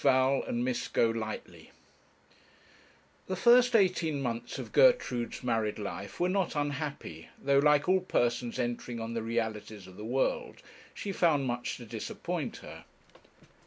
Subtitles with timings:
[0.03, 1.69] VAL AND MISS GOLIGHTLY
[3.27, 8.57] The first eighteen months of Gertrude's married life were not unhappy, though, like all persons
[8.57, 10.63] entering on the realities of the world,
[10.95, 12.85] she found much to disappoint her.